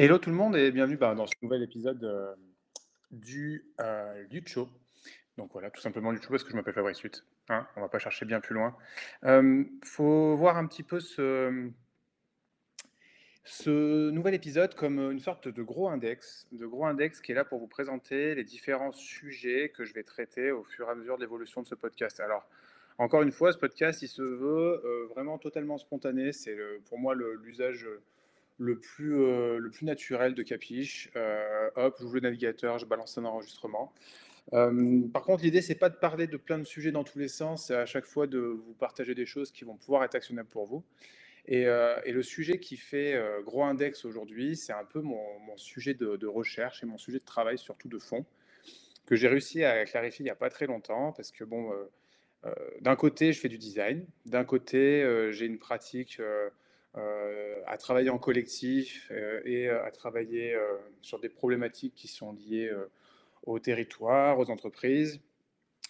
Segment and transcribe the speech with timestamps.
[0.00, 2.32] Hello tout le monde et bienvenue bah, dans ce nouvel épisode euh,
[3.10, 4.68] du euh, Show.
[5.36, 7.24] Donc voilà, tout simplement Lutte Show parce que je m'appelle Fabrice Lutte.
[7.48, 8.76] Hein, on va pas chercher bien plus loin.
[9.24, 11.68] Euh, faut voir un petit peu ce,
[13.42, 17.44] ce nouvel épisode comme une sorte de gros index, de gros index qui est là
[17.44, 21.16] pour vous présenter les différents sujets que je vais traiter au fur et à mesure
[21.16, 22.20] de l'évolution de ce podcast.
[22.20, 22.48] Alors,
[22.98, 26.32] encore une fois, ce podcast, il se veut euh, vraiment totalement spontané.
[26.32, 26.56] C'est
[26.88, 27.88] pour moi l'usage
[28.58, 31.10] le plus, euh, le plus naturel de Capiche.
[31.16, 33.92] Euh, hop, j'ouvre le navigateur, je balance un enregistrement.
[34.52, 37.28] Euh, par contre, l'idée, c'est pas de parler de plein de sujets dans tous les
[37.28, 40.48] sens, c'est à chaque fois de vous partager des choses qui vont pouvoir être actionnables
[40.48, 40.84] pour vous.
[41.50, 45.94] Et, et le sujet qui fait gros index aujourd'hui, c'est un peu mon, mon sujet
[45.94, 48.26] de, de, recherche et mon sujet de travail, surtout de fond,
[49.06, 51.72] que j'ai réussi à clarifier il n'y a pas très longtemps, parce que bon,
[52.82, 56.50] d'un côté, je fais du design, d'un côté, j'ai une pratique euh,
[57.68, 60.56] à travailler en collectif euh, et euh, à travailler
[61.02, 62.72] sur des problématiques qui sont liées
[63.44, 65.20] au territoire, aux entreprises.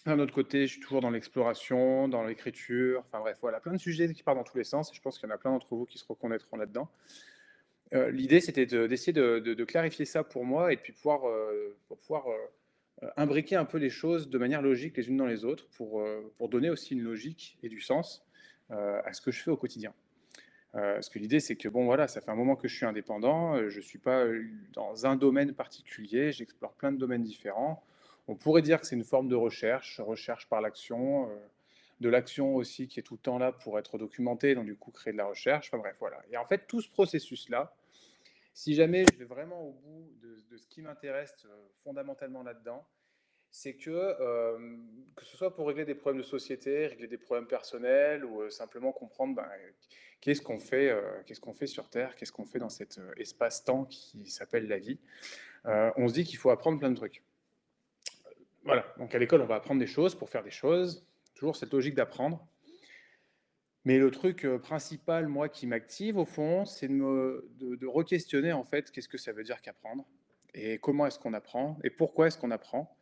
[0.05, 3.77] D'un autre côté, je suis toujours dans l'exploration, dans l'écriture, enfin bref, voilà, plein de
[3.77, 5.51] sujets qui partent dans tous les sens et je pense qu'il y en a plein
[5.51, 6.89] d'entre vous qui se reconnaîtront là-dedans.
[7.91, 11.21] L'idée, c'était d'essayer de, clarifier ça pour moi et puis pouvoir,
[11.87, 12.25] pour pouvoir
[13.17, 16.69] imbriquer un peu les choses de manière logique les unes dans les autres pour donner
[16.69, 18.25] aussi une logique et du sens
[18.69, 19.93] à ce que je fais au quotidien.
[20.75, 22.85] Euh, parce que l'idée, c'est que bon, voilà, ça fait un moment que je suis
[22.85, 27.23] indépendant, euh, je ne suis pas euh, dans un domaine particulier, j'explore plein de domaines
[27.23, 27.83] différents.
[28.27, 31.29] On pourrait dire que c'est une forme de recherche, recherche par l'action,
[31.99, 34.91] de l'action aussi qui est tout le temps là pour être documentée, donc du coup
[34.91, 35.69] créer de la recherche.
[35.69, 36.21] Enfin bref, voilà.
[36.31, 37.73] Et en fait, tout ce processus-là,
[38.53, 41.47] si jamais je vais vraiment au bout de, de ce qui m'intéresse
[41.83, 42.85] fondamentalement là-dedans,
[43.51, 44.15] c'est que,
[45.15, 48.91] que ce soit pour régler des problèmes de société, régler des problèmes personnels ou simplement
[48.91, 49.49] comprendre ben,
[50.21, 54.29] qu'est-ce qu'on fait, qu'est-ce qu'on fait sur Terre, qu'est-ce qu'on fait dans cet espace-temps qui
[54.29, 54.99] s'appelle la vie,
[55.65, 57.23] on se dit qu'il faut apprendre plein de trucs.
[58.63, 61.73] Voilà, donc à l'école, on va apprendre des choses pour faire des choses, toujours cette
[61.73, 62.45] logique d'apprendre.
[63.85, 68.91] Mais le truc principal, moi, qui m'active au fond, c'est de, de re-questionner en fait
[68.91, 70.05] qu'est-ce que ça veut dire qu'apprendre
[70.53, 72.95] et comment est-ce qu'on apprend et pourquoi est-ce qu'on apprend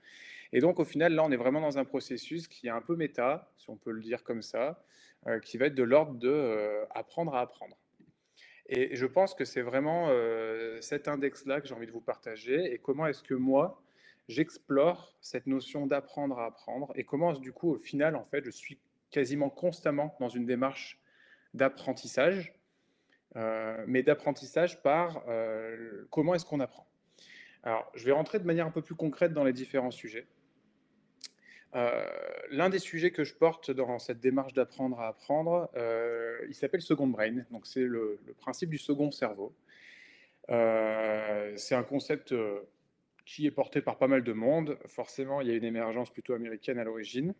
[0.53, 2.96] et donc, au final, là, on est vraiment dans un processus qui est un peu
[2.96, 4.81] méta, si on peut le dire comme ça,
[5.28, 7.75] euh, qui va être de l'ordre de euh, apprendre à apprendre.
[8.69, 12.74] Et je pense que c'est vraiment euh, cet index-là que j'ai envie de vous partager
[12.74, 13.81] et comment est-ce que moi,
[14.28, 18.52] j'explore cette notion d'apprendre à apprendre et comment, du coup, au final, en fait, je
[18.52, 21.00] suis quasiment constamment dans une démarche
[21.53, 22.53] d'apprentissage,
[23.86, 25.24] mais d'apprentissage par
[26.09, 26.86] comment est-ce qu'on apprend.
[27.63, 30.28] Alors, je vais rentrer de manière un peu plus concrète dans les différents sujets.
[31.77, 32.03] Euh,
[32.49, 36.81] l'un des sujets que je porte dans cette démarche d'apprendre à apprendre, euh, il s'appelle
[36.81, 37.45] Second Brain.
[37.51, 39.55] Donc, c'est le, principe du second cerveau.
[40.49, 42.33] Euh, c'est un concept
[43.25, 44.79] qui est porté par pas mal de monde.
[44.88, 47.35] Forcément, il y a une émergence plutôt américaine à l'origine.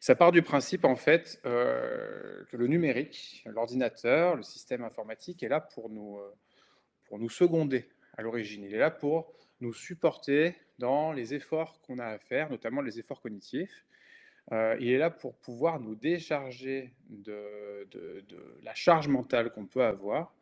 [0.00, 5.60] Ça part du principe, en fait, que le numérique, l'ordinateur, le système informatique est là
[5.60, 6.20] pour nous,
[7.06, 8.62] pour nous seconder à l'origine.
[8.62, 12.98] Il est là pour nous supporter dans les efforts qu'on a à faire, notamment les
[12.98, 13.84] efforts cognitifs.
[14.52, 17.88] Euh, il est là pour pouvoir nous décharger de,
[18.62, 20.34] la charge mentale qu'on peut avoir,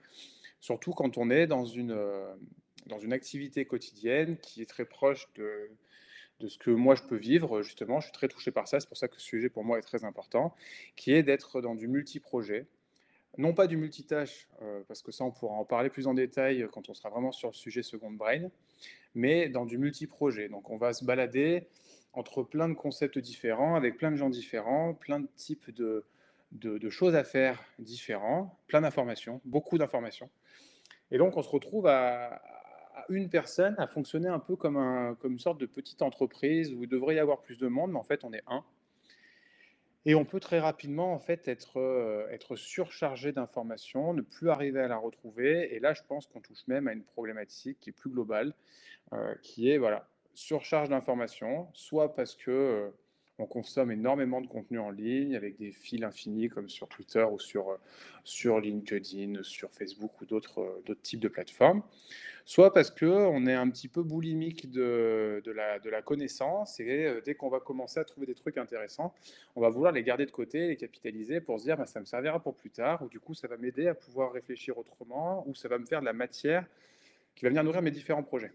[0.60, 2.34] surtout quand on est dans une, euh,
[2.86, 5.70] dans une activité quotidienne qui est très proche de,
[6.40, 8.00] de ce que moi je peux vivre, justement.
[8.00, 9.82] Je suis très touché par ça, c'est pour ça que ce sujet pour moi est
[9.82, 10.54] très important,
[10.96, 12.66] qui est d'être dans du multi-projet,
[13.38, 16.66] non pas du multitâche, euh, parce que ça on pourra en parler plus en détail
[16.72, 18.50] quand on sera vraiment sur le sujet second brain,
[19.14, 20.48] mais dans du multi-projet.
[20.48, 21.68] Donc on va se balader
[22.12, 26.04] entre plein de concepts différents, avec plein de gens différents, plein de types de,
[26.52, 30.30] de, choses à faire différents, plein d'informations, beaucoup d'informations.
[31.10, 32.40] Et donc on se retrouve à,
[33.08, 36.84] une personne à fonctionner un peu comme, un, comme une sorte de petite entreprise où
[36.84, 38.64] il devrait y avoir plus de monde, mais en fait on est un.
[40.06, 44.98] Et on peut très rapidement en fait être, surchargé d'informations, ne plus arriver à la
[44.98, 45.74] retrouver.
[45.74, 48.54] Et là, je pense qu'on touche même à une problématique qui est plus globale,
[49.42, 52.92] qui est voilà, surcharge d'informations, soit parce que
[53.38, 57.38] on consomme énormément de contenu en ligne avec des fils infinis comme sur Twitter ou
[57.40, 61.82] sur, euh, LinkedIn, sur Facebook ou d'autres euh, d'autres types de plateformes.
[62.44, 67.06] Soit parce qu'on est un petit peu boulimique de, de, la, de la connaissance et
[67.06, 69.14] euh, dès qu'on va commencer à trouver des trucs intéressants,
[69.56, 72.04] on va vouloir les garder de côté, les capitaliser pour se dire bah, ça me
[72.04, 75.54] servira pour plus tard ou du coup ça va m'aider à pouvoir réfléchir autrement ou
[75.54, 76.66] ça va me faire de la matière
[77.34, 78.52] qui va venir nourrir mes différents projets.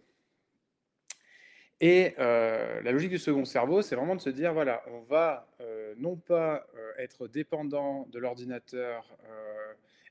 [1.81, 5.47] Et euh, la logique du second cerveau, c'est vraiment de se dire, voilà, on va
[5.61, 9.17] euh, non pas euh, être dépendant de l'ordinateur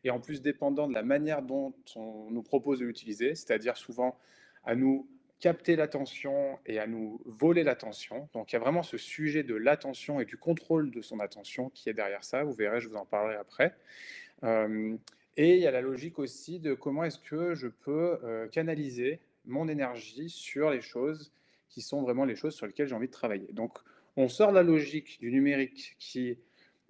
[0.04, 4.16] et en plus dépendant de la manière dont on nous propose de l'utiliser, c'est-à-dire souvent
[4.64, 5.08] à nous
[5.40, 8.28] capter l'attention et à nous voler l'attention.
[8.32, 11.68] Donc il y a vraiment ce sujet de l'attention et du contrôle de son attention
[11.70, 12.44] qui est derrière ça.
[12.44, 13.74] Vous verrez, je vous en parlerai après.
[15.36, 18.18] Et il y a la logique aussi de comment est-ce que je peux
[18.52, 21.32] canaliser mon énergie sur les choses
[21.68, 23.52] qui sont vraiment les choses sur lesquelles j'ai envie de travailler.
[23.52, 23.78] Donc
[24.16, 26.38] on sort de la logique du numérique qui,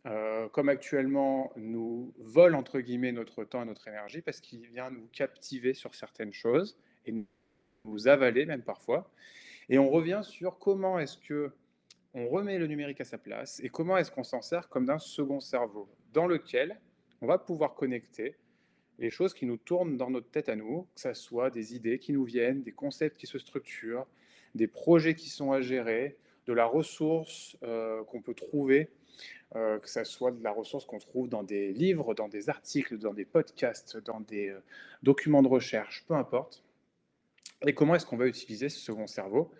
[0.06, 4.90] euh, comme actuellement, nous vole entre guillemets notre temps et notre énergie parce qu'il vient
[4.90, 7.14] nous captiver sur certaines choses et
[7.84, 9.10] nous avaler même parfois.
[9.68, 11.52] Et on revient sur comment est-ce que
[12.14, 14.98] on remet le numérique à sa place et comment est-ce qu'on s'en sert comme d'un
[14.98, 16.80] second cerveau dans lequel
[17.20, 18.36] on va pouvoir connecter
[18.98, 21.98] les choses qui nous tournent dans notre tête à nous, que ce soit des idées
[21.98, 24.06] qui nous viennent, des concepts qui se structurent,
[24.58, 28.90] des projets qui sont à gérer, de la ressource euh, qu'on peut trouver,
[29.54, 32.98] euh, que ce soit de la ressource qu'on trouve dans des livres, dans des articles,
[32.98, 34.60] dans des podcasts, dans des euh,
[35.02, 36.64] documents de recherche, peu importe.
[37.66, 39.50] Et comment est-ce qu'on va utiliser ce second cerveau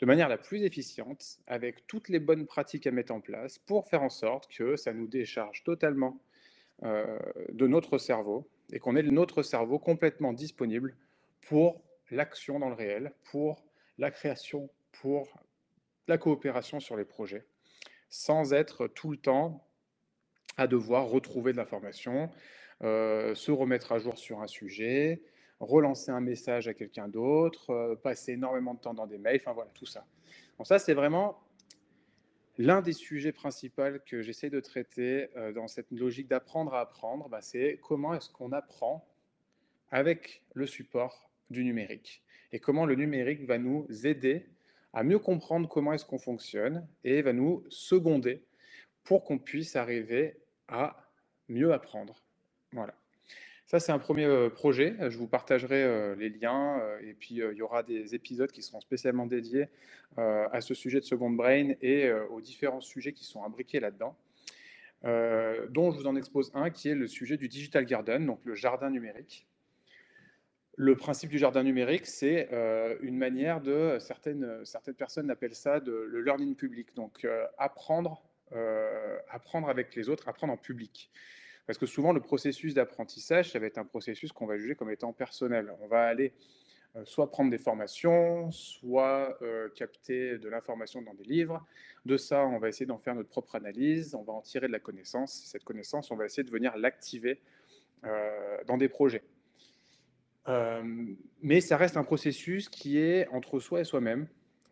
[0.00, 3.86] de manière la plus efficiente, avec toutes les bonnes pratiques à mettre en place pour
[3.86, 6.18] faire en sorte que ça nous décharge totalement
[6.82, 10.96] de notre cerveau et qu'on ait notre cerveau complètement disponible
[11.42, 11.80] pour
[12.10, 13.62] l'action dans le réel, pour
[13.98, 15.28] la création, pour
[16.08, 17.46] la coopération sur les projets,
[18.10, 19.66] sans être tout le temps
[20.56, 22.30] à devoir retrouver de l'information,
[22.82, 25.22] euh, se remettre à jour sur un sujet,
[25.60, 29.52] relancer un message à quelqu'un d'autre, euh, passer énormément de temps dans des mails, enfin
[29.52, 30.06] voilà, tout ça.
[30.58, 31.40] Donc ça, c'est vraiment
[32.58, 37.28] l'un des sujets principaux que j'essaie de traiter euh, dans cette logique d'apprendre à apprendre,
[37.28, 39.08] bah, c'est comment est-ce qu'on apprend
[39.90, 42.23] avec le support du numérique
[42.54, 44.46] et comment le numérique va nous aider
[44.92, 48.44] à mieux comprendre comment est-ce qu'on fonctionne et va nous seconder
[49.02, 50.36] pour qu'on puisse arriver
[50.68, 50.96] à
[51.48, 52.22] mieux apprendre.
[52.70, 52.94] Voilà.
[53.66, 54.94] Ça, c'est un premier euh, projet.
[55.00, 58.62] Je vous partagerai euh, les liens euh, et puis il y aura des épisodes qui
[58.62, 59.66] seront spécialement dédiés
[60.16, 64.16] à ce sujet de Second Brain et aux différents sujets qui sont imbriqués là-dedans.
[65.02, 68.54] dont je vous en expose un qui est le sujet du Digital Garden, donc le
[68.54, 69.48] jardin numérique.
[70.76, 72.48] Le principe du jardin numérique, c'est
[73.00, 74.64] une manière de, certaines,
[74.98, 77.26] personnes appellent ça le learning public, donc
[77.58, 78.22] apprendre,
[79.30, 81.12] apprendre avec les autres, apprendre en public.
[81.66, 84.90] Parce que souvent, le processus d'apprentissage, ça va être un processus qu'on va juger comme
[84.90, 85.72] étant personnel.
[85.80, 86.34] On va aller
[86.96, 91.64] euh, soit prendre des formations, soit euh, capter de l'information dans des livres.
[92.04, 94.72] De ça, on va essayer d'en faire notre propre analyse, on va en tirer de
[94.72, 95.42] la connaissance.
[95.46, 97.40] Cette connaissance, on va essayer de venir l'activer
[98.04, 99.22] euh, dans des projets.
[100.46, 104.26] Mais ça reste un processus qui est entre soi et soi-même.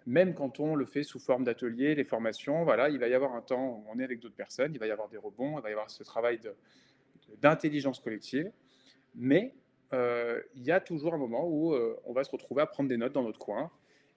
[0.06, 3.34] Même quand on le fait sous forme d'atelier, les formations, voilà, il va y avoir
[3.34, 5.62] un temps où on est avec d'autres personnes, il va y avoir des rebonds, il
[5.62, 6.40] va y avoir ce travail
[7.40, 8.50] d'intelligence collective,
[9.14, 9.54] mais
[9.92, 12.88] euh, il y a toujours un moment où euh, on va se retrouver à prendre
[12.88, 13.70] des notes dans notre coin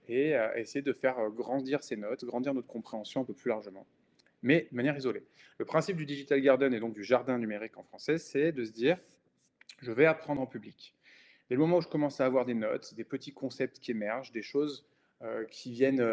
[0.08, 3.48] et à essayer de faire euh, grandir ces notes, grandir notre compréhension un peu plus
[3.48, 3.86] largement,
[4.42, 5.22] mais de manière isolée.
[5.58, 8.72] Le principe du Digital Garden et donc du jardin numérique en français, c'est de se
[8.72, 8.98] dire,
[9.82, 10.94] je vais apprendre en public.
[11.48, 14.32] Dès le moment où je commence à avoir des notes, des petits concepts qui émergent,
[14.32, 14.86] des choses
[15.50, 16.04] qui, viennent,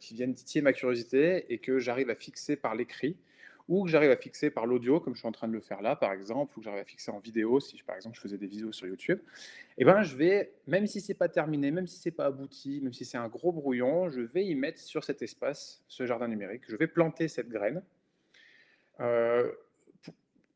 [0.00, 3.16] qui viennent titiller ma curiosité et que j'arrive à fixer par l'écrit,
[3.70, 5.80] ou que j'arrive à fixer par l'audio, comme je suis en train de le faire
[5.80, 8.36] là, par exemple, ou que j'arrive à fixer en vidéo, si par exemple je faisais
[8.36, 9.20] des vidéos sur YouTube,
[9.78, 12.80] et eh ben je vais, même si c'est pas terminé, même si c'est pas abouti,
[12.82, 16.26] même si c'est un gros brouillon, je vais y mettre sur cet espace, ce jardin
[16.26, 17.80] numérique, je vais planter cette graine,
[18.98, 19.52] euh,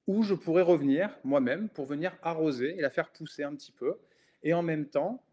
[0.09, 3.97] où je pourrais revenir moi-même pour venir arroser et la faire pousser un petit peu,
[4.45, 5.25] et en même temps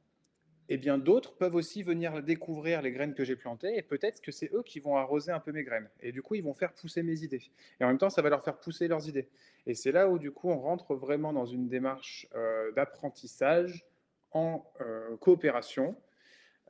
[0.72, 4.32] et bien d'autres peuvent aussi venir découvrir les graines que j'ai plantées et peut-être que
[4.32, 5.90] c'est eux qui vont arroser un peu mes graines.
[6.00, 7.52] Et du coup, ils vont faire pousser mes idées.
[7.82, 9.28] Et en même temps, ça va leur faire pousser leurs idées.
[9.66, 13.86] Et c'est là où du coup, on rentre vraiment dans une démarche euh, d'apprentissage
[14.32, 15.98] en euh, coopération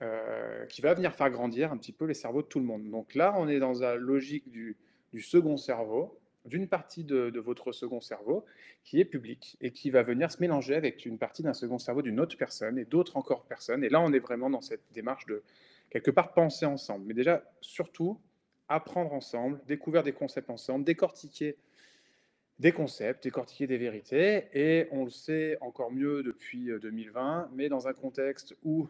[0.01, 2.89] euh, qui va venir faire grandir un petit peu les cerveaux de tout le monde.
[2.89, 4.75] Donc là, on est dans la logique du
[5.21, 8.45] second cerveau d'une partie de, votre second cerveau
[8.83, 12.01] qui est public et qui va venir se mélanger avec une partie d'un second cerveau
[12.01, 13.83] d'une autre personne et d'autres encore personnes.
[13.83, 15.43] Et là, on est vraiment dans cette démarche de
[15.89, 17.05] quelque part penser ensemble.
[17.05, 18.19] Mais déjà, surtout,
[18.67, 21.57] apprendre ensemble, découvrir des concepts ensemble, décortiquer
[22.59, 24.47] des concepts, décortiquer des vérités.
[24.53, 28.87] Et on le sait encore mieux depuis 2020, euh, mais dans un contexte où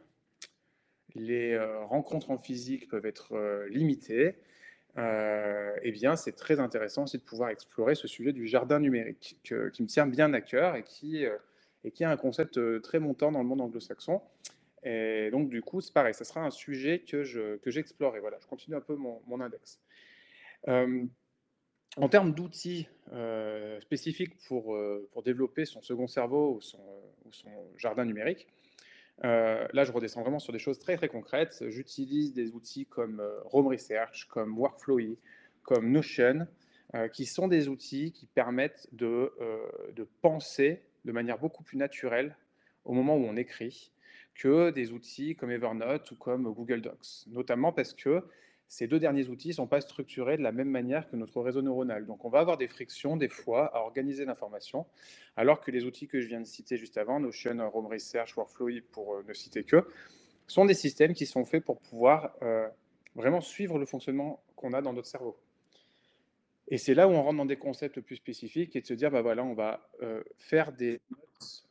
[1.15, 4.35] les euh, rencontres en physique peuvent être euh, limitées,
[4.97, 9.37] euh, eh bien, c'est très intéressant aussi de pouvoir explorer ce sujet du jardin numérique
[9.43, 11.37] qui me tient bien à cœur et qui, euh,
[11.83, 14.21] est un concept euh, très montant dans le monde anglo-saxon.
[14.83, 18.17] Et donc, du coup, c'est pareil, ça sera un sujet que, je, que j'explore.
[18.17, 19.79] Et voilà, je continue un peu mon, index.
[20.67, 22.87] en termes d'outils
[23.79, 24.75] spécifiques pour,
[25.23, 26.81] développer son second cerveau ou son
[27.77, 28.47] jardin numérique,
[29.21, 31.63] là, je redescends vraiment sur des choses très très concrètes.
[31.67, 35.17] J'utilise des outils comme Rome Research, comme Workflowy,
[35.63, 36.47] comme Notion,
[37.13, 39.31] qui sont des outils qui permettent de,
[39.95, 42.35] de penser de manière beaucoup plus naturelle
[42.83, 43.91] au moment où on écrit
[44.33, 48.23] que des outils comme Evernote ou comme Google Docs, notamment parce que
[48.71, 51.61] ces deux derniers outils ne sont pas structurés de la même manière que notre réseau
[51.61, 52.05] neuronal.
[52.05, 54.85] Donc on va avoir des frictions des fois à organiser l'information,
[55.35, 58.79] alors que les outils que je viens de citer juste avant, Notion, Rome Research, Workflowy,
[58.79, 59.85] pour euh, ne citer que,
[60.47, 62.65] sont des systèmes qui sont faits pour pouvoir euh,
[63.13, 65.37] vraiment suivre le fonctionnement qu'on a dans notre cerveau.
[66.69, 69.11] Et c'est là où on rentre dans des concepts plus spécifiques et de se dire,
[69.11, 71.01] bah voilà, on va euh, faire des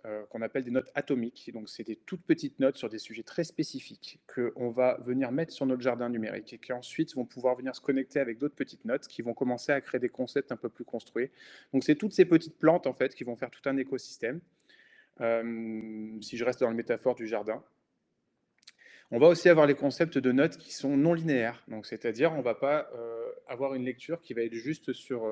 [0.04, 1.50] euh, qu'on appelle des notes atomiques.
[1.52, 5.52] Donc, c'est des toutes petites notes sur des sujets très spécifiques qu'on va venir mettre
[5.52, 8.84] sur notre jardin numérique et qui ensuite vont pouvoir venir se connecter avec d'autres petites
[8.84, 11.30] notes qui vont commencer à créer des concepts un peu plus construits.
[11.72, 14.40] Donc, c'est toutes ces petites plantes, en fait, qui vont faire tout un écosystème.
[15.20, 17.62] Euh, si je reste dans le métaphore du jardin,
[19.10, 21.62] on va aussi avoir les concepts de notes qui sont non linéaires.
[21.68, 25.26] Donc, c'est-à-dire, on ne va pas euh, avoir une lecture qui va être juste sur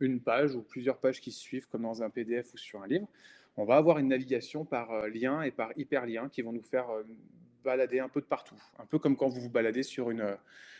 [0.00, 2.86] une page ou plusieurs pages qui se suivent, comme dans un PDF ou sur un
[2.86, 3.08] livre.
[3.58, 6.86] On va avoir une navigation par euh, lien et par hyperlien qui vont nous faire
[7.64, 8.60] balader un peu de partout.
[8.78, 10.36] Un peu comme quand vous vous baladez sur une,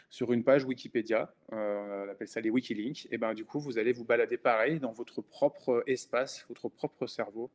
[0.09, 3.93] sur une page Wikipédia, on appelle ça les Wikilinks, et ben du coup, vous allez
[3.93, 7.51] vous balader pareil dans votre propre espace, votre propre cerveau,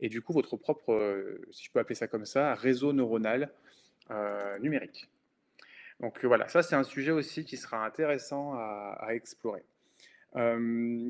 [0.00, 3.52] et du coup, votre propre, si je peux appeler ça comme ça, réseau neuronal
[4.10, 5.08] euh, numérique.
[5.98, 9.64] Donc euh, voilà, ça c'est un sujet aussi qui sera intéressant à, explorer.
[10.36, 11.08] Euh,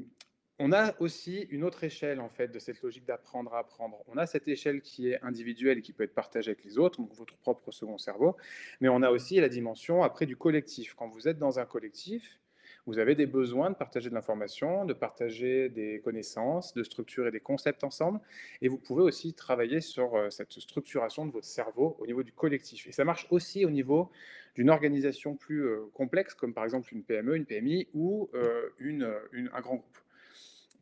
[0.58, 4.02] on a aussi une autre échelle en fait de cette logique d'apprendre à apprendre.
[4.06, 7.00] On a cette échelle qui est individuelle et qui peut être partagée avec les autres,
[7.00, 8.36] donc votre propre second cerveau,
[8.80, 10.94] mais on a aussi la dimension après du collectif.
[10.94, 12.40] Quand vous êtes dans un collectif,
[12.86, 17.40] vous avez des besoins de partager de l'information, de partager des connaissances, de structurer des
[17.40, 18.20] concepts ensemble.
[18.60, 22.32] Et vous pouvez aussi travailler sur euh, cette structuration de votre cerveau au niveau du
[22.32, 22.86] collectif.
[22.86, 24.10] Et ça marche aussi au niveau
[24.54, 29.60] d'une organisation plus euh, complexe, comme par exemple une PME, une PMI ou euh, un
[29.60, 30.03] grand groupe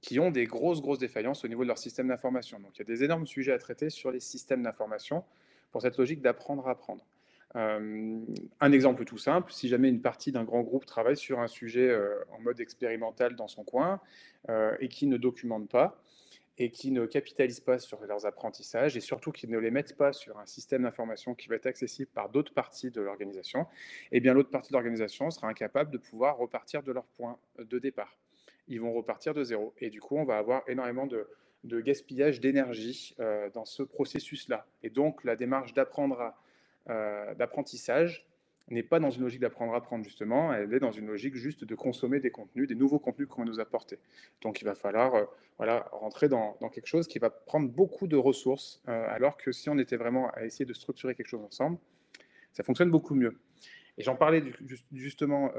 [0.02, 2.58] qui ont des grosses, grosses défaillances au niveau de leur système d'information.
[2.58, 5.24] Donc il y a des énormes sujets à traiter sur les systèmes d'information
[5.70, 7.06] pour cette logique d'apprendre à apprendre.
[7.54, 8.18] Euh,
[8.60, 11.88] un exemple tout simple, si jamais une partie d'un grand groupe travaille sur un sujet
[11.88, 14.00] euh, en mode expérimental dans son coin
[14.48, 16.02] euh, et qui ne documente pas,
[16.58, 20.12] et qui ne capitalise pas sur leurs apprentissages et surtout qui ne les mettent pas
[20.12, 23.66] sur un système d'information qui va être accessible par d'autres parties de l'organisation,
[24.10, 27.78] eh bien l'autre partie de l'organisation sera incapable de pouvoir repartir de leur point de
[27.78, 28.16] départ.
[28.72, 31.28] Ils vont repartir de zéro et du coup on va avoir énormément de,
[31.64, 33.14] de gaspillage d'énergie
[33.54, 34.66] dans ce processus-là.
[34.82, 36.34] Et donc la démarche d'apprendre
[36.90, 38.26] euh, d'apprentissage
[38.68, 41.64] n'est pas dans une logique d'apprendre à apprendre, justement, elle est dans une logique juste
[41.64, 43.98] de consommer des contenus, des nouveaux contenus qu'on va nous apporter.
[44.40, 45.24] Donc il va falloir euh,
[45.58, 49.68] voilà, rentrer dans, quelque chose qui va prendre beaucoup de ressources, euh, alors que si
[49.68, 51.78] on était vraiment à essayer de structurer quelque chose ensemble,
[52.52, 53.36] ça fonctionne beaucoup mieux.
[53.98, 54.42] Et j'en parlais
[54.92, 55.52] justement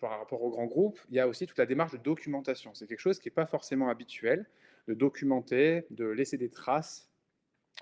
[0.00, 2.74] par rapport au grand groupe, il y a aussi toute la démarche de documentation.
[2.74, 4.46] C'est quelque chose qui n'est pas forcément habituel,
[4.86, 7.10] de documenter, de laisser des traces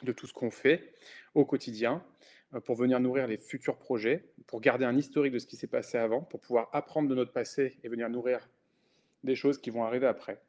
[0.05, 0.95] de tout ce qu'on fait
[1.35, 2.05] au quotidien.
[2.55, 5.67] Euh, pour venir nourrir les futurs projets, pour garder un historique de ce qui s'est
[5.67, 8.49] passé avant, pour pouvoir apprendre de notre passé et venir nourrir
[9.23, 10.40] des choses qui vont arriver après.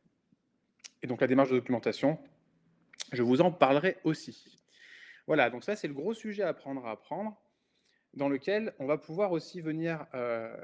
[1.01, 2.18] Et donc la démarche de documentation,
[3.12, 4.62] je vous en parlerai aussi.
[5.27, 7.38] Voilà, donc ça c'est le gros sujet à apprendre à apprendre,
[8.13, 10.55] dans lequel on va pouvoir aussi venir euh,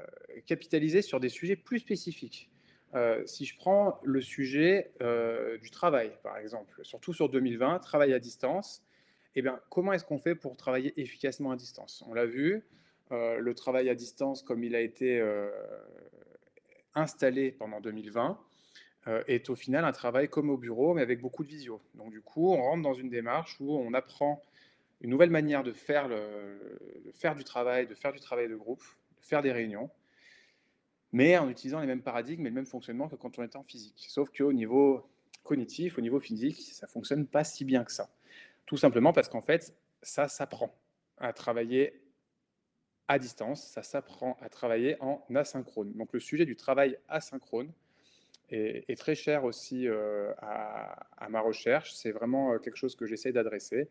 [0.46, 2.50] capitaliser sur des sujets plus spécifiques.
[2.94, 4.92] Euh, si je prends le sujet
[5.62, 8.82] du travail, par exemple, surtout sur 2020, travail à distance,
[9.34, 12.02] eh bien, comment est-ce qu'on fait pour travailler efficacement à distance?
[12.08, 12.64] On l'a vu,
[13.12, 15.48] euh, le travail à distance, comme il a été euh,
[16.94, 18.40] installé pendant 2020,
[19.06, 21.80] euh, est au final un travail comme au bureau, mais avec beaucoup de visio.
[21.94, 24.42] Donc, du coup, on rentre dans une démarche où on apprend
[25.00, 28.82] une nouvelle manière de faire, du travail, de faire du travail de groupe,
[29.18, 29.90] de faire des réunions,
[31.12, 33.62] mais en utilisant les mêmes paradigmes et le même fonctionnement que quand on était en
[33.62, 34.06] physique.
[34.08, 35.08] Sauf qu'au niveau
[35.42, 38.10] cognitif, au niveau physique, ça fonctionne pas si bien que ça.
[38.66, 40.74] Tout simplement parce qu'en fait, ça s'apprend
[41.18, 42.02] à travailler
[43.08, 45.92] à distance, ça s'apprend à travailler en asynchrone.
[45.92, 47.72] Donc le sujet du travail asynchrone
[48.50, 51.94] est, très cher aussi euh, à, ma recherche.
[51.94, 53.88] C'est vraiment euh, quelque chose que j'essaie d'adresser.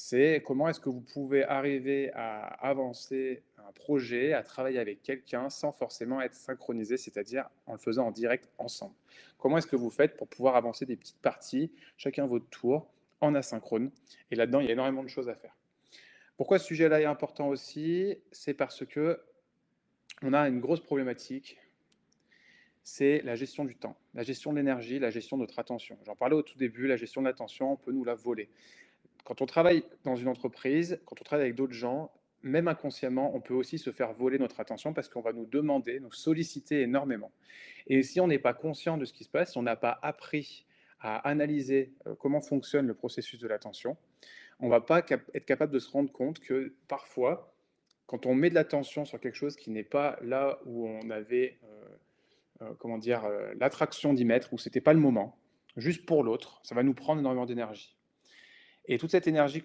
[0.00, 5.50] C'est comment est-ce que vous pouvez arriver à avancer un projet, à travailler avec quelqu'un
[5.50, 8.94] sans forcément être synchronisé, c'est-à-dire en le faisant en direct ensemble.
[9.38, 12.88] Comment est-ce que vous faites pour pouvoir avancer des petites parties, chacun votre tour,
[13.20, 13.90] en asynchrone?
[14.30, 15.56] Et là-dedans, il y a énormément de choses à faire.
[16.36, 18.16] Pourquoi ce sujet-là est important aussi?
[18.30, 19.20] C'est parce que
[20.22, 21.58] on a une grosse problématique.
[22.88, 25.98] c'est la gestion du temps, la gestion de l'énergie, la gestion de notre attention.
[26.06, 28.48] J'en parlais au tout début, la gestion de l'attention, on peut nous la voler.
[29.28, 33.42] Quand on travaille dans une entreprise, quand on travaille avec d'autres gens, même inconsciemment, on
[33.42, 37.30] peut aussi se faire voler notre attention parce qu'on va nous demander, nous solliciter énormément.
[37.88, 39.98] Et si on n'est pas conscient de ce qui se passe, si on n'a pas
[40.00, 40.64] appris
[40.98, 43.98] à analyser euh, comment fonctionne le processus de l'attention,
[44.60, 47.52] on ne va pas être capable de se rendre compte que parfois,
[48.06, 51.58] quand on met de l'attention sur quelque chose qui n'est pas là où on avait
[51.64, 52.98] euh, euh, comment
[53.60, 55.38] l'attraction d'y mettre, où c'était pas le moment,
[55.76, 57.97] juste pour l'autre, ça va nous prendre énormément d'énergie.
[58.88, 59.62] Et toute cette énergie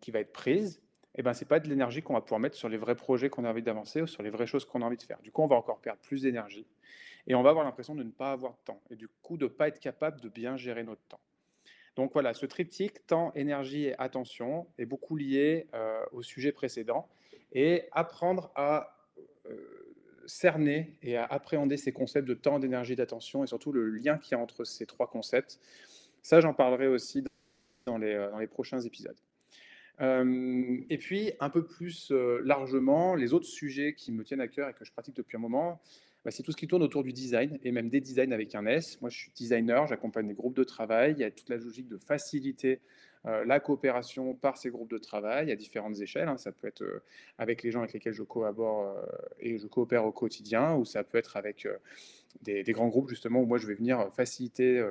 [0.00, 0.82] qui va être prise,
[1.14, 3.30] eh ben, ce n'est pas de l'énergie qu'on va pouvoir mettre sur les vrais projets
[3.30, 5.20] qu'on a envie d'avancer ou sur les vraies choses qu'on a envie de faire.
[5.22, 6.66] Du coup, on va encore perdre plus d'énergie
[7.26, 9.44] et on va avoir l'impression de ne pas avoir de temps et du coup de
[9.44, 11.20] ne pas être capable de bien gérer notre temps.
[11.94, 17.08] Donc voilà, ce triptyque temps, énergie et attention est beaucoup lié euh, au sujet précédent
[17.52, 18.96] et apprendre à
[20.26, 24.36] cerner et à appréhender ces concepts de temps, d'énergie, d'attention et surtout le lien qu'il
[24.36, 25.60] y a entre ces trois concepts.
[26.22, 27.24] Ça, j'en parlerai aussi
[27.86, 29.16] dans les, euh, dans les prochains épisodes.
[30.00, 34.48] Euh, et puis, un peu plus euh, largement, les autres sujets qui me tiennent à
[34.48, 35.80] cœur et que je pratique depuis un moment,
[36.24, 38.66] bah, c'est tout ce qui tourne autour du design et même des designs avec un
[38.66, 39.00] S.
[39.00, 41.12] Moi, je suis designer, j'accompagne des groupes de travail.
[41.12, 42.80] Il y a toute la logique de faciliter
[43.24, 46.26] la coopération par ces groupes de travail à différentes échelles.
[46.26, 46.38] Hein.
[46.38, 46.84] Ça peut être
[47.38, 48.96] avec les gens avec lesquels je collabore
[49.38, 51.68] et je coopère au quotidien, ou ça peut être avec
[52.42, 54.84] des, grands groupes justement où moi je vais venir faciliter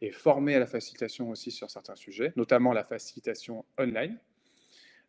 [0.00, 4.18] et former à la facilitation aussi sur certains sujets, notamment la facilitation online.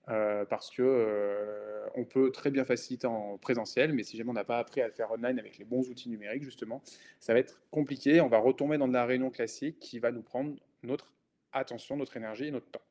[0.07, 4.59] parce que on peut très bien faciliter en présentiel, mais si jamais on n'a pas
[4.59, 6.81] appris à le faire online avec les bons outils numériques, justement,
[7.19, 8.21] ça va être compliqué.
[8.21, 11.13] On va retomber dans de la réunion classique qui va nous prendre notre
[11.51, 12.81] attention, notre énergie et notre temps.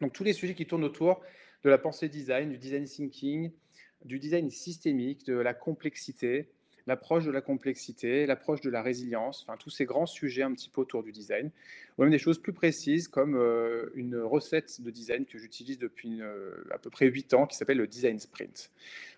[0.00, 1.22] Donc tous les sujets qui tournent autour
[1.62, 3.50] de la pensée design, du design thinking,
[4.04, 6.50] du design systémique, de la complexité,
[6.86, 10.70] l'approche de la complexité, l'approche de la résilience, enfin tous ces grands sujets un petit
[10.70, 11.50] peu autour du design,
[11.98, 16.22] ou même des choses plus précises comme euh, une recette de design que j'utilise depuis
[16.22, 18.70] euh, à peu près 8 ans qui s'appelle le design sprint.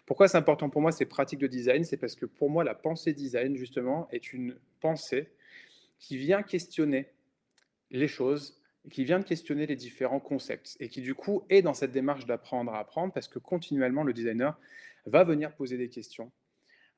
[0.07, 1.85] Pourquoi c'est important pour moi ces pratiques de design?
[1.85, 5.29] C'est parce que pour moi la pensée design justement est une pensée
[5.99, 7.09] qui vient questionner
[7.91, 8.59] les choses,
[8.91, 12.25] qui vient de questionner les différents concepts et qui du coup est dans cette démarche
[12.25, 14.59] d'apprendre à apprendre parce que continuellement le designer
[15.05, 16.31] va venir poser des questions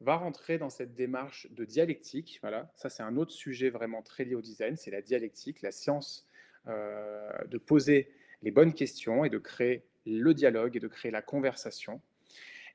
[0.00, 2.38] va rentrer dans cette démarche de dialectique.
[2.42, 5.72] Voilà, ça c'est un autre sujet vraiment très lié au design, c'est la dialectique, la
[5.72, 6.26] science
[6.68, 11.22] euh, de poser les bonnes questions et de créer le dialogue et de créer la
[11.22, 12.00] conversation.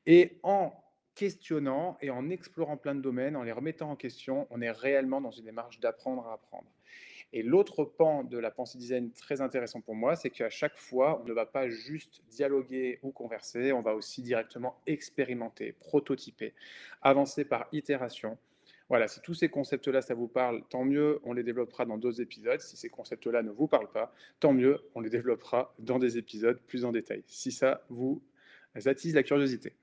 [0.06, 0.74] Et en
[1.16, 5.22] questionnant et en explorant plein de domaines, en les remettant en question, on est réellement
[5.22, 6.70] dans une démarche d'apprendre à apprendre.
[7.34, 11.22] Et l'autre pan de la pensée design très intéressant pour moi, c'est qu'à chaque fois,
[11.22, 16.54] on ne va pas juste dialoguer ou converser, on va aussi directement expérimenter, prototyper,
[17.02, 18.38] avancer par itération.
[18.88, 22.22] Voilà, si tous ces concepts-là, ça vous parle, tant mieux, on les développera dans d'autres
[22.22, 22.62] épisodes.
[22.62, 26.62] Si ces concepts-là ne vous parlent pas, tant mieux, on les développera dans des épisodes
[26.68, 28.22] plus en détail, si ça vous
[28.86, 29.74] attise la curiosité.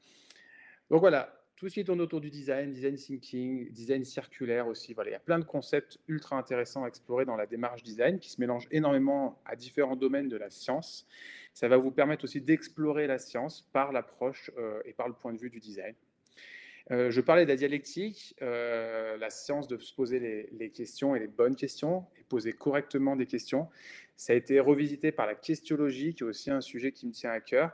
[0.89, 4.95] Donc voilà, tout ce qui tourne autour du design, design thinking, design circulaire aussi.
[4.95, 8.19] Voilà, il y a plein de concepts ultra intéressants à explorer dans la démarche design
[8.19, 11.07] qui se mélangent énormément à différents domaines de la science.
[11.55, 15.33] Ça va vous permettre aussi d'explorer la science par l'approche euh, et par le point
[15.33, 15.95] de vue du design.
[16.91, 21.21] Euh, je parlais de la dialectique, euh, la science de se poser les, questions et
[21.21, 23.69] les bonnes questions et poser correctement des questions.
[24.17, 27.31] Ça a été revisité par la questiologie, qui est aussi un sujet qui me tient
[27.31, 27.71] à cœur.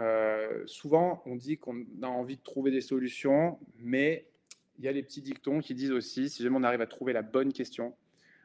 [0.00, 4.26] Euh, souvent, on dit qu'on a envie de trouver des solutions, mais
[4.78, 7.12] il y a les petits dictons qui disent aussi, si jamais on arrive à trouver
[7.12, 7.94] la bonne question,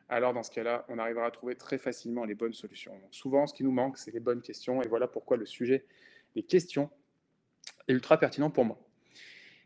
[0.09, 2.93] alors dans ce cas-là, on arrivera à trouver très facilement les bonnes solutions.
[3.09, 5.85] souvent, ce qui nous manque, c'est les bonnes questions, et voilà pourquoi le sujet
[6.35, 6.89] des questions
[7.87, 8.79] est ultra pertinent pour moi.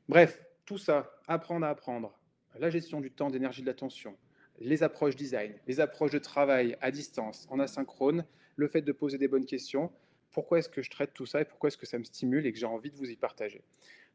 [0.07, 2.17] Bref, tout ça, apprendre à apprendre,
[2.59, 4.15] la gestion du temps, d'énergie, de l'attention,
[4.59, 8.25] les approches design, les approches de travail à distance, en asynchrone,
[8.55, 9.91] le fait de poser des bonnes questions,
[10.31, 12.51] pourquoi est-ce que je traite tout ça et pourquoi est-ce que ça me stimule et
[12.51, 13.61] que j'ai envie de vous y partager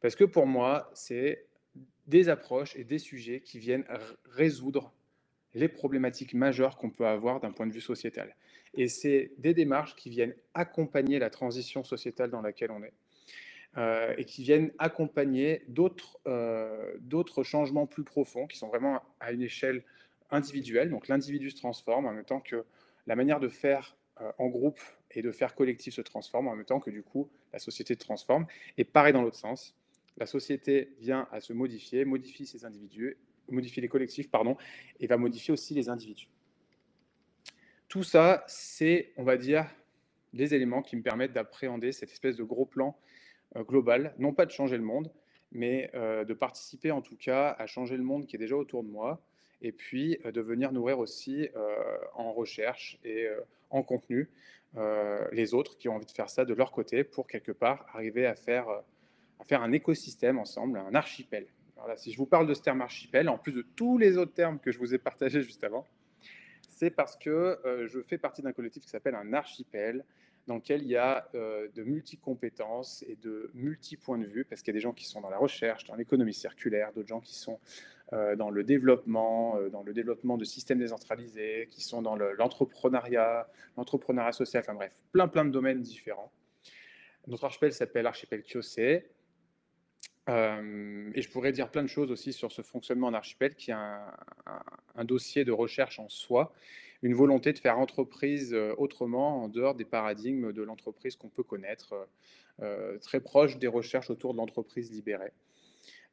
[0.01, 1.47] Parce que pour moi, c'est
[2.07, 3.85] des approches et des sujets qui viennent
[4.27, 4.93] résoudre
[5.55, 8.35] les problématiques majeures qu'on peut avoir d'un point de vue sociétal.
[8.75, 12.93] Et c'est des démarches qui viennent accompagner la transition sociétale dans laquelle on est.
[13.77, 15.67] Euh, et qui viennent accompagner
[16.29, 19.83] euh, d'autres changements plus profonds qui sont vraiment à une échelle
[20.31, 20.91] individuelle.
[20.91, 22.65] Donc l'individu se transforme en même temps que
[23.09, 24.79] la manière de faire euh, en groupe
[25.15, 28.01] et de faire collectif se transforme en même temps que du coup la société se
[28.01, 28.47] transforme.
[28.77, 29.75] Et pareil dans l'autre sens,
[30.17, 33.17] la société vient à se modifier, modifie ses individus,
[33.49, 34.57] modifie les collectifs, pardon,
[35.01, 36.29] et va modifier aussi les individus.
[37.89, 39.67] Tout ça, c'est, on va dire,
[40.33, 42.97] des éléments qui me permettent d'appréhender cette espèce de gros plan
[43.57, 45.13] euh, global, non pas de changer le monde,
[45.53, 48.89] mais de participer en tout cas à changer le monde qui est déjà autour de
[48.89, 49.25] moi,
[49.63, 51.49] et puis de venir nourrir aussi
[52.15, 53.29] en recherche et
[53.71, 54.29] en contenu
[55.33, 58.27] les autres qui ont envie de faire ça de leur côté pour quelque part arriver
[58.27, 61.47] à faire, à faire un écosystème ensemble, un archipel.
[61.77, 64.33] Voilà, si je vous parle de ce terme archipel, en plus de tous les autres
[64.33, 65.87] termes que je vous ai partagés juste avant,
[66.71, 70.05] c'est parce que je fais partie d'un collectif qui s'appelle un archipel
[70.47, 74.73] dans lequel il y a euh, de multi-compétences et de multi-points de vue, parce qu'il
[74.73, 77.35] y a des gens qui sont dans la recherche, dans l'économie circulaire, d'autres gens qui
[77.35, 77.61] sont
[78.13, 83.49] euh, dans le développement, euh, dans le développement de systèmes décentralisés, qui sont dans l'entrepreneuriat,
[83.77, 86.33] l'entrepreneuriat social, enfin bref, plein plein de domaines différents.
[87.27, 89.07] Notre archipel s'appelle Archipel Kiosé.
[90.29, 93.75] et je pourrais dire plein de choses aussi sur ce fonctionnement en archipel, qui est
[93.75, 96.53] un dossier de recherche en soi,
[97.05, 101.43] une volonté de faire entreprise euh, autrement, en dehors des paradigmes de l'entreprise qu'on peut
[101.43, 102.05] connaître, euh,
[102.63, 105.33] euh, très proche des recherches autour de l'entreprise libérée.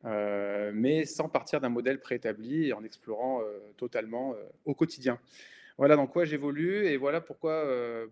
[0.03, 3.41] mais sans partir d'un modèle préétabli et en explorant
[3.77, 5.19] totalement au quotidien.
[5.77, 7.55] Voilà dans quoi j'évolue et voilà pourquoi,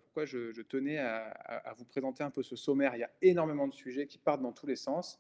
[0.04, 2.92] pourquoi je, tenais à, vous présenter un peu ce sommaire.
[2.96, 5.20] Il y a énormément de sujets qui partent dans tous les sens.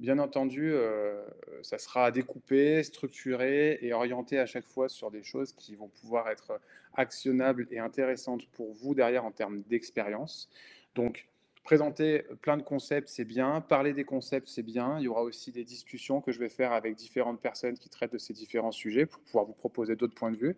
[0.00, 1.22] Bien entendu, euh,
[1.60, 6.30] ça sera découpé, structuré et orienté à chaque fois sur des choses qui vont pouvoir
[6.30, 6.58] être
[6.94, 10.48] actionnables et intéressantes pour vous derrière en termes d'expérience.
[10.94, 11.28] Donc,
[11.64, 13.60] présenter plein de concepts, c'est bien.
[13.60, 14.98] Parler des concepts, c'est bien.
[14.98, 18.14] Il y aura aussi des discussions que je vais faire avec différentes personnes qui traitent
[18.14, 20.56] de ces différents sujets pour pouvoir vous proposer d'autres points de vue.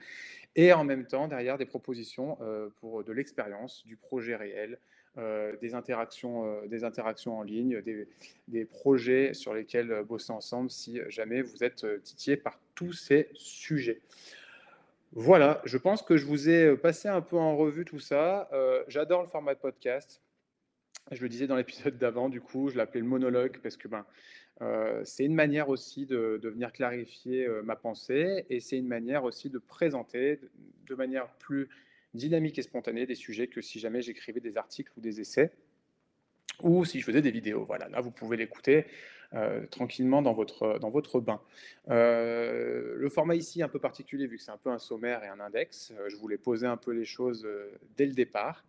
[0.55, 4.78] Et en même temps, derrière, des propositions euh, pour de l'expérience, du projet réel,
[5.16, 7.83] des, interactions, euh, des interactions en ligne,
[8.48, 13.29] des, projets sur lesquels euh, bosser ensemble si jamais vous êtes titillé par tous ces
[13.35, 14.01] sujets.
[15.12, 18.48] Voilà, je pense que je vous ai passé un peu en revue tout ça.
[18.88, 20.22] J'adore le format de podcast.
[21.11, 24.07] Je le disais dans l'épisode d'avant, du coup, je l'appelais le monologue parce que ben,
[25.05, 29.59] c'est une manière aussi de, venir clarifier ma pensée et c'est une manière aussi de
[29.59, 30.40] présenter
[30.87, 31.68] de manière plus
[32.14, 35.53] dynamique et spontanée des sujets que si jamais j'écrivais des articles ou des essais
[36.62, 37.64] ou si je faisais des vidéos.
[37.64, 38.87] Voilà, là, vous pouvez l'écouter
[39.35, 41.40] euh, tranquillement dans votre, dans votre bain.
[41.88, 45.25] Euh, le format ici est un peu particulier, vu que c'est un peu un sommaire
[45.25, 45.92] et un index.
[45.92, 47.48] Euh, je voulais poser un peu les choses
[47.96, 48.64] dès le départ.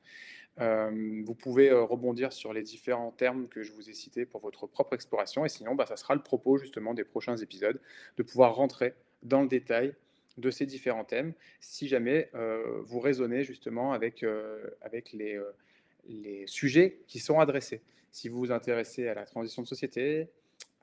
[0.58, 4.94] vous pouvez rebondir sur les différents termes que je vous ai cités pour votre propre
[4.94, 5.46] exploration.
[5.46, 7.80] Et sinon, bah, ça sera le propos justement des prochains épisodes,
[8.18, 9.94] de pouvoir rentrer dans le détail
[10.38, 15.52] de ces différents thèmes, si jamais euh, vous raisonnez justement avec, euh, avec les, euh,
[16.08, 17.82] les sujets qui sont adressés.
[18.12, 20.28] Si vous vous intéressez à la transition de société,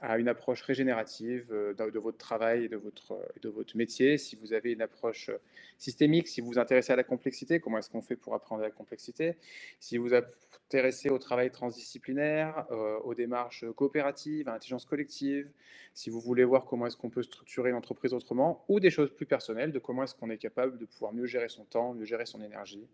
[0.00, 4.34] à une approche régénérative euh, de, votre travail et de votre, de votre métier, si
[4.36, 5.38] vous avez une approche euh,
[5.78, 8.70] systémique, si vous vous intéressez à la complexité, comment est-ce qu'on fait pour apprendre la
[8.70, 9.36] complexité,
[9.78, 15.50] si vous vous intéressez au travail transdisciplinaire, euh, aux démarches coopératives, à l'intelligence collective,
[15.92, 19.26] si vous voulez voir comment est-ce qu'on peut structurer l'entreprise autrement, ou des choses plus
[19.26, 22.24] personnelles, de comment est-ce qu'on est capable de pouvoir mieux gérer son temps, mieux gérer
[22.24, 22.88] son énergie,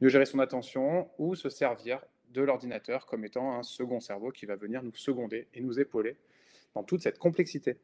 [0.00, 4.46] mieux gérer son attention, ou se servir de l'ordinateur comme étant un second cerveau qui
[4.46, 6.16] va venir nous seconder et nous épauler
[6.74, 7.78] dans toute cette complexité.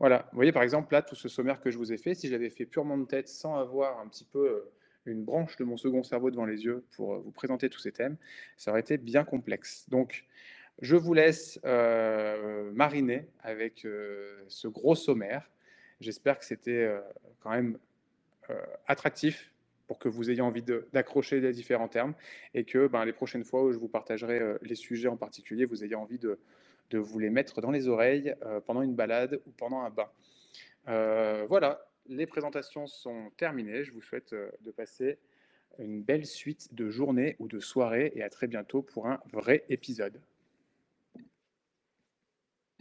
[0.00, 2.28] Voilà, vous voyez par exemple là, tout ce sommaire que je vous ai fait, si
[2.28, 4.72] j'avais fait purement de tête sans avoir un petit peu euh,
[5.06, 7.92] une branche de mon second cerveau devant les yeux pour euh, vous présenter tous ces
[7.92, 8.16] thèmes,
[8.56, 9.88] ça aurait été bien complexe.
[9.88, 10.24] Donc,
[10.80, 13.86] je vous laisse euh, mariner avec
[14.48, 15.48] ce gros sommaire.
[16.00, 16.92] J'espère que c'était
[17.38, 17.78] quand même
[18.88, 19.52] attractif
[19.86, 22.14] pour que vous ayez envie d'accrocher les différents termes
[22.54, 25.84] et que ben, les prochaines fois où je vous partagerai les sujets en particulier, vous
[25.84, 26.40] ayez envie de,
[26.90, 30.08] de vous les mettre dans les oreilles euh, pendant une balade ou pendant un bain.
[30.88, 33.84] Euh, voilà, les présentations sont terminées.
[33.84, 35.18] Je vous souhaite euh, de passer
[35.78, 39.64] une belle suite de journées ou de soirées et à très bientôt pour un vrai
[39.68, 40.20] épisode.